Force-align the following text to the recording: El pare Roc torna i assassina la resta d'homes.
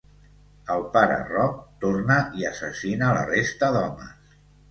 El 0.75 0.85
pare 0.95 1.17
Roc 1.27 1.59
torna 1.83 2.17
i 2.41 2.47
assassina 2.53 3.13
la 3.19 3.23
resta 3.31 3.73
d'homes. 3.79 4.43